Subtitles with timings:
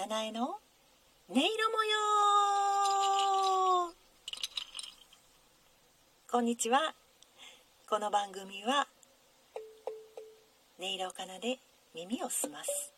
[0.00, 0.54] 七重の音
[1.28, 1.84] 色模
[3.84, 3.92] 様。
[6.32, 6.94] こんにちは。
[7.86, 8.88] この番組は。
[10.78, 11.58] 音色を奏で
[11.94, 12.94] 耳を澄ます。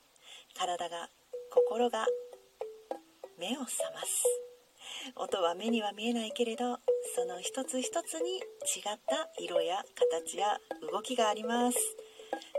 [0.56, 1.08] 体が
[1.52, 2.06] 心が。
[3.36, 4.22] 目を覚ます。
[5.16, 6.78] 音は目には見えないけれど
[7.16, 8.42] その一つ一つに違っ
[9.08, 9.82] た色や
[10.14, 10.60] 形や
[10.92, 11.78] 動きがあります。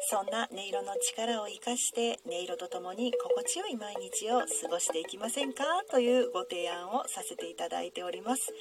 [0.09, 5.63] そんな音色の力を生かして音色とともに心地よい毎日を過ごしていきませんか？
[5.89, 8.53] というご提案をさせていただいております。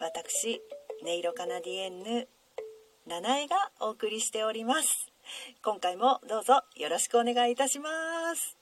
[0.00, 0.60] 私
[1.02, 2.28] 音色カナディエンヌ
[3.06, 5.12] 七重がお送りしております。
[5.62, 8.56] 今回もどうぞよろしくお願いいたします。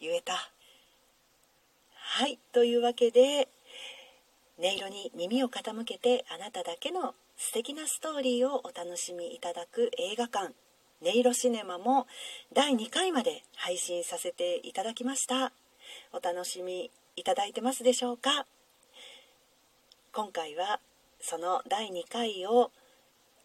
[0.00, 0.50] 言えた。
[1.94, 2.38] はい。
[2.52, 3.48] というわけで
[4.58, 10.54] 音色に耳を傾けてあなただけの素敵なストーリーをお楽しみいただく映画館。
[11.02, 12.06] 音色シネマも
[12.52, 15.50] 第2回まで配信させていただきました。
[16.12, 18.46] お楽しみいただいてますでしょうか？
[20.12, 20.78] 今回は
[21.20, 22.70] その第2回を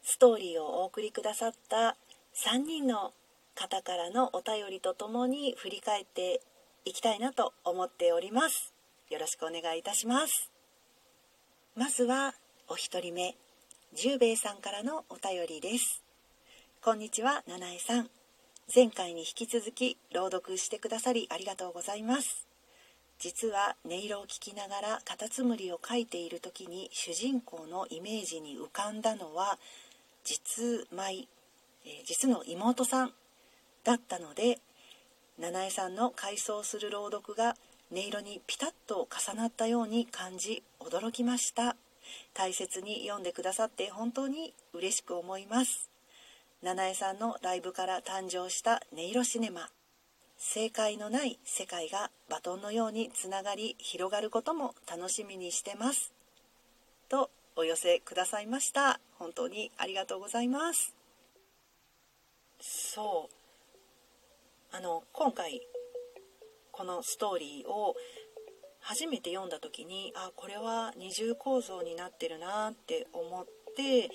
[0.03, 1.97] ストーリーをお送りくださった
[2.35, 3.13] 3人の
[3.55, 6.41] 方からのお便りとともに振り返って
[6.85, 8.75] いきたいなと思っております。
[9.09, 10.51] よろしくお願いいたします。
[11.75, 12.35] まずは
[12.69, 13.35] お一人目。
[13.93, 16.03] 十兵衛さんからのお便りです。
[16.83, 18.09] こんにちは七重さん。
[18.73, 22.45] 前回に引き続き朗読してくださりありがとうございます。
[23.17, 29.57] 実は音色を聞きながらカタツムリを描いている時に主人公のイメージに浮かんだのは
[30.23, 31.27] 実舞、
[31.85, 33.13] え、実の妹さん
[33.83, 34.59] だったので
[35.39, 37.55] 七重さんの回想する朗読が
[37.91, 41.77] 音色にピタッと重なったように感じ驚きました。
[42.33, 45.89] 大切に読んでくださって本当に嬉しく思います。
[46.61, 49.69] 七重さんのライブから誕生した音色シネマ。
[50.37, 56.13] 正解のない世界がバトンのようにつながり広がることも楽しみにしてます。
[57.09, 58.99] とお寄せくださいました。
[59.17, 60.95] 本当にありがとうございます。
[62.59, 64.75] そう。
[64.75, 65.61] あの今回
[66.71, 67.95] このストーリーを
[68.87, 74.09] 初めて読んだ時にあこれは二重構造になってるなって思って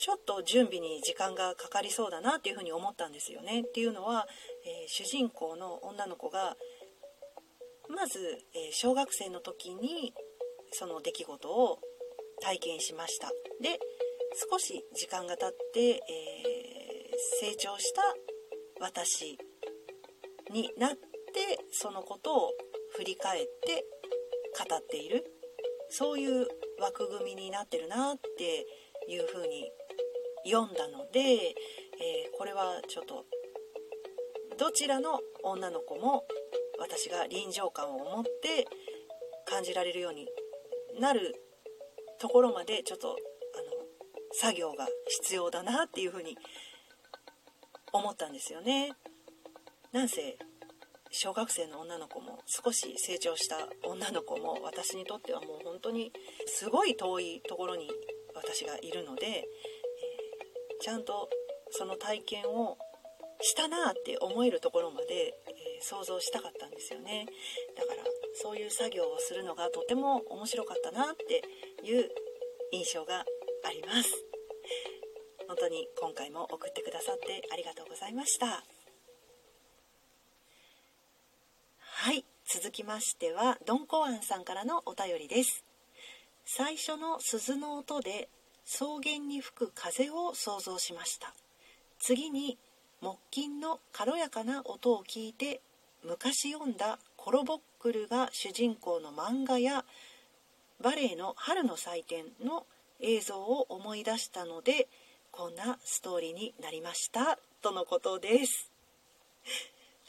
[0.00, 3.60] ちょっと準備に時間がかかりそうだなっていうふうに思ったんですよね。
[3.60, 4.26] っていうのは、
[4.64, 6.56] えー、主人公の女の子が
[7.94, 8.18] まず、
[8.54, 10.14] えー、小学生の時に
[10.72, 11.80] その出来事を
[12.40, 13.28] 体験しました。
[13.60, 13.78] で
[14.50, 18.02] 少し時間が経って、えー、成長した
[18.80, 19.36] 私
[20.50, 20.98] になって
[21.72, 22.50] そのことを
[22.96, 23.84] 振り返って
[24.68, 25.24] 語っている
[25.88, 26.46] そういう
[26.80, 28.66] 枠組みになってるなって
[29.08, 29.70] いうふうに
[30.44, 33.24] 読んだので、えー、これはちょっと
[34.58, 36.24] どちらの女の子も
[36.78, 38.66] 私が臨場感を持って
[39.46, 40.26] 感じられるように
[41.00, 41.34] なる
[42.20, 43.16] ところまでちょっとあの
[44.32, 44.86] 作業が
[45.20, 46.36] 必要だなっていうふうに
[47.92, 48.92] 思ったんですよね。
[49.92, 50.38] なんせ
[51.12, 56.10] 小学生の女の子も少し成長した女の子も私にとってはもう本当に
[56.46, 57.90] すごい遠いところに
[58.34, 61.28] 私がいるので、えー、ちゃんと
[61.70, 62.78] その体験を
[63.42, 67.26] したなって思えるところまで、えー、想像したかったんですよね。
[67.76, 68.02] だから
[68.42, 71.42] そういう作業をするのがとても面白かったなって
[71.86, 72.08] いう
[72.72, 74.10] 印象があります。
[75.46, 78.64] 本当に今回も送ってくださってありがとうございました。
[82.04, 85.64] はい続きましてはドンコアンさんからのお便りです。
[86.44, 88.28] 最初の鈴の音で
[88.66, 91.32] 草原に吹く風を想像しました。
[92.00, 92.58] 次に
[93.00, 95.60] 木琴の軽やかな音を聞いて
[96.02, 99.84] 昔読んだコロボックルが主人公の漫画や
[100.82, 102.66] バレエの春の祭典の
[102.98, 104.88] 映像を思い出したので
[105.30, 107.38] こんなストーリーになりました。
[107.62, 108.72] とのことです。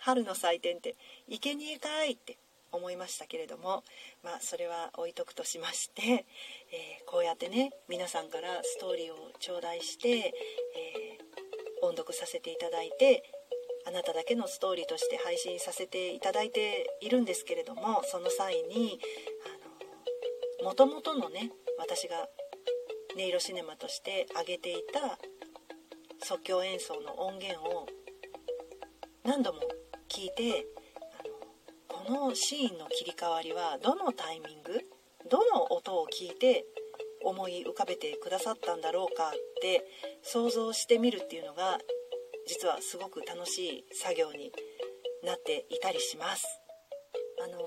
[0.03, 0.95] 春の祭典って
[1.29, 2.37] 生贄かいって
[2.73, 3.83] 思いましたけれども
[4.23, 6.23] まあそれは置いとくとしまして、えー、
[7.05, 13.23] こうやってね皆さんからストーリーを頂戴して、えー、音読させていただいて
[13.87, 18.99] あなただけのストーリーとして配信させていただいているんですけれどもその際に
[20.63, 22.27] もともとのね私が
[23.15, 25.17] 音色シネマとして上げていた
[26.25, 27.85] 即興演奏の音源を
[29.23, 29.61] 何度も
[30.13, 30.67] 聞いて
[31.09, 34.79] あのこのシーンの切り替わりはどのタイミング
[35.27, 36.65] どの音を聞いて
[37.23, 39.31] 思い浮かべてくださったんだろうかっ
[39.61, 39.83] て
[40.21, 41.79] 想像してみるっていうのが
[42.47, 44.51] 実はすごく楽しい作業に
[45.25, 46.45] なっていたりします。
[47.43, 47.57] あの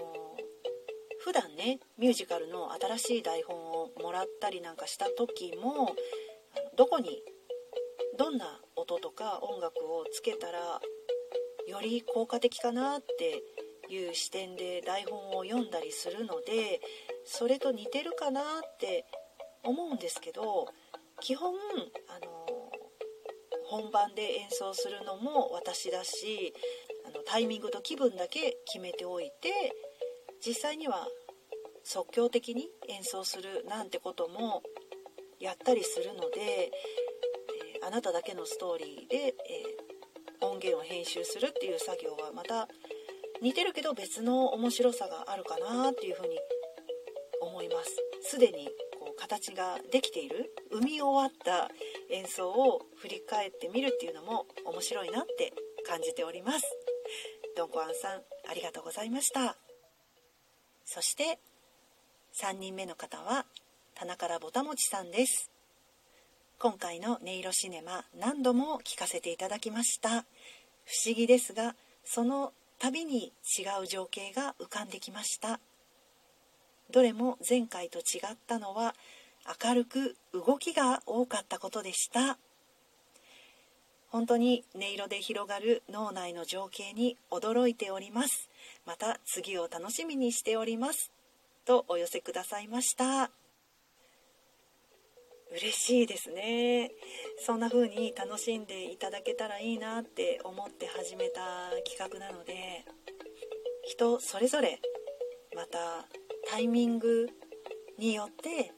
[1.25, 5.97] 普段ねミュージカルの新しい台本をもらったりなんかした時も
[6.77, 7.23] どこに
[8.17, 10.81] どんな音とか音楽をつけたら
[11.67, 13.43] より効果的かなって
[13.89, 16.81] いう視点で台本を読んだりするので
[17.25, 18.45] それと似てるかなっ
[18.79, 19.05] て
[19.65, 20.69] 思うんですけど
[21.21, 22.47] 基本あの
[23.69, 26.55] 本番で演奏するのも私だし
[27.07, 29.75] あのタイミングと気分だけ決めておいて
[30.45, 31.07] 実際には
[31.83, 34.63] 即興的に演奏するなんてことも
[35.41, 39.86] やったりするので、えー、あなただけのストーリーで、えー、
[40.57, 42.67] 音源を編集するっていう作業はまた
[43.43, 46.39] 似てるけど別の面白さがあるかなっていうふうに
[47.43, 47.91] 思います。
[48.23, 48.67] すでに
[48.99, 51.71] こう形ができている生み終わった
[52.11, 55.53] 演奏を振り返ってみるっていうのも面白いなって
[55.87, 56.65] 感じております。
[57.55, 59.59] どんこあんさんありがとうございました。
[60.87, 61.39] そして
[62.33, 63.45] 3人目の方は
[63.95, 65.51] 棚からぼたもちさんです。
[66.59, 70.09] 今回の音色シネマ何度も聞かせていただきました。
[70.09, 70.15] 不
[71.05, 73.27] 思議ですがその度に
[73.59, 75.61] 違う情景が浮かんできました。
[76.91, 78.95] どれも前回と違ったのは
[79.63, 82.39] 明るく動きが多かったことでした。
[84.09, 88.49] 本当に音色で広がる脳内の情景に驚いております。
[88.87, 91.13] また次を楽しみにしております。
[91.67, 93.31] とお寄せくださいました。
[95.57, 96.91] 嬉しいですね。
[97.39, 101.41] そんな風に楽しんでいただけたらいいなって思って始めた
[101.89, 102.85] 企画なので
[103.85, 104.81] 人それぞれ
[105.55, 106.07] また
[106.51, 107.31] タイミング
[107.99, 108.73] によって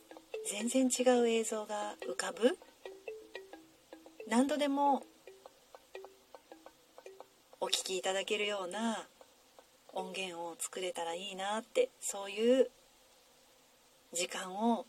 [0.49, 2.57] 全然違う映像が浮かぶ。
[4.29, 5.03] 何度でも
[7.61, 9.09] お聴きいただけるような
[9.95, 12.71] 音源を作れたらいいなってそういう
[14.13, 14.87] 時間を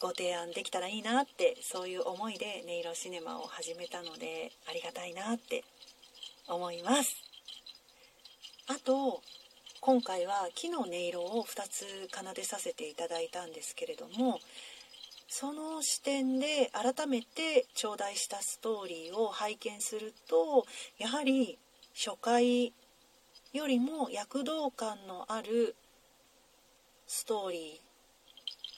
[0.00, 5.64] ご提案できたらいいなってそういう思いで音色シネマを始めたのでありがたいなって
[6.46, 7.16] 思います。
[8.68, 9.22] あと
[9.80, 14.40] 今回は木の音色を2つ奏でさせていただいたんですけれども
[15.28, 20.66] その視点で改めて頂戴したストーリーを拝見すると
[20.98, 21.58] やはり
[21.94, 22.72] 初回
[23.52, 25.74] よりも躍動感のある
[27.06, 27.87] ストーリー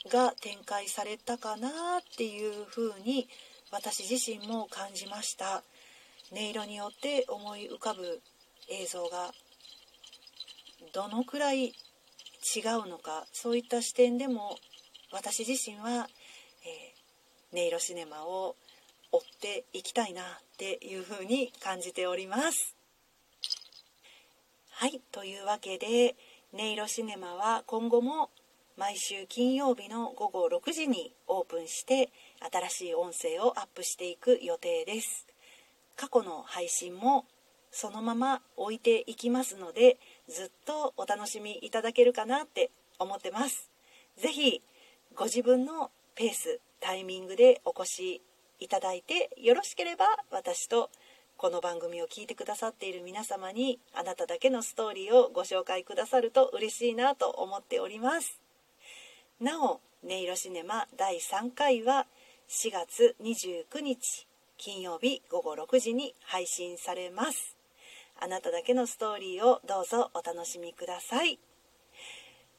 [0.08, 1.72] が展開されたかなっ
[2.16, 3.28] ていうふうに
[3.70, 5.62] 私自身も感じました。
[6.32, 8.20] 音色によって思い浮かぶ
[8.68, 9.32] 映像が
[10.92, 11.72] どのくらい違
[12.84, 14.56] うのかそういった視点でも
[15.12, 16.08] 私自身は、
[17.52, 18.54] えー、音色シネマを
[19.12, 20.24] 追っていきたいなっ
[20.56, 22.76] ていうふうに感じております。
[24.70, 26.14] はいというわけで
[26.52, 28.30] 音色シネマは今後も
[28.80, 32.08] 毎週金曜日の午後6時にオープンして
[32.50, 35.26] 新しい音声をアップしていく予定です。
[35.96, 37.26] 過去の配信も
[37.70, 39.98] そのまま置いていきますので
[40.30, 43.70] ずっとお楽しみいただけるかなって思ってます。
[44.16, 44.62] 是非
[45.14, 48.22] ご自分のペースタイミングでお越し
[48.60, 50.88] いただいてよろしければ私と
[51.36, 58.39] この番組を聞いてくださっている皆様にあなただけのストーリーをご紹介くださると嬉しいなと思っております。
[59.40, 62.06] なお音色シネマ第3回は
[62.50, 64.26] 4月29日
[64.58, 67.56] 金曜日午後6時に配信されます。
[68.20, 71.38] あなただけのストーリーをどうぞお楽しみください。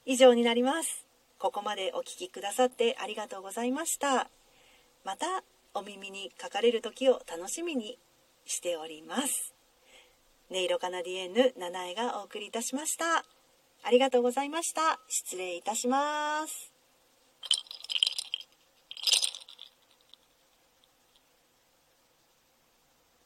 [0.07, 1.05] 以上になります。
[1.37, 4.31] ここまでお聴きくださってありがとうございました。
[5.05, 5.43] また
[5.75, 7.99] お耳にかかれる時を楽しみに
[8.45, 9.53] しております。
[10.49, 13.23] 音色カナディエンヌ七重がお送りいたしました。
[13.83, 14.99] ありがとうございました。
[15.07, 16.70] 失礼いたします。